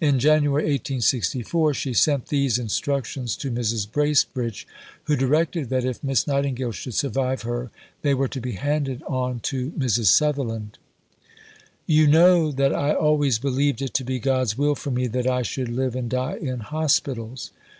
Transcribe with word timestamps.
In 0.00 0.20
January 0.20 0.62
1864 0.62 1.74
she 1.74 1.94
sent 1.94 2.26
these 2.28 2.60
instructions 2.60 3.34
to 3.34 3.50
Mrs. 3.50 3.90
Bracebridge, 3.90 4.68
who 5.06 5.16
directed 5.16 5.68
that 5.68 5.84
if 5.84 6.04
Miss 6.04 6.28
Nightingale 6.28 6.70
should 6.70 6.94
survive 6.94 7.42
her 7.42 7.72
they 8.02 8.14
were 8.14 8.28
to 8.28 8.40
be 8.40 8.52
handed 8.52 9.02
on 9.02 9.40
to 9.40 9.72
Mrs. 9.72 10.06
Sutherland: 10.06 10.78
You 11.88 12.06
know 12.06 12.52
that 12.52 12.72
I 12.72 12.92
always 12.92 13.40
believed 13.40 13.82
it 13.82 13.94
to 13.94 14.04
be 14.04 14.20
God's 14.20 14.56
will 14.56 14.76
for 14.76 14.92
me 14.92 15.08
that 15.08 15.26
I 15.26 15.42
should 15.42 15.68
live 15.70 15.96
and 15.96 16.08
die 16.08 16.36
in 16.36 16.60
Hospitals. 16.60 17.50